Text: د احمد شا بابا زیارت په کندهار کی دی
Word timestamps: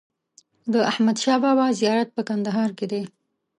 د 0.71 0.73
احمد 0.91 1.17
شا 1.23 1.35
بابا 1.43 1.67
زیارت 1.79 2.09
په 2.13 2.21
کندهار 2.29 2.69
کی 2.77 2.85
دی 2.91 3.03